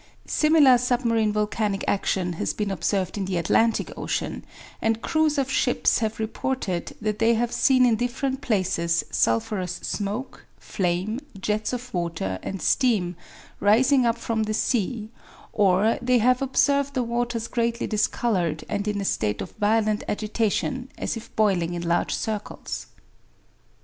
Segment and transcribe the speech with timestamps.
[0.25, 4.43] Similar submarine volcanic action has been observed in the Atlantic Ocean,
[4.81, 10.47] and crews of ships have reported that they have seen in different places sulphurous smoke,
[10.57, 13.15] flame, jets of water, and steam,
[13.59, 15.11] rising up from the sea,
[15.53, 20.89] or they have observed the waters greatly discolored and in a state of violent agitation,
[20.97, 22.87] as if boiling in large circles.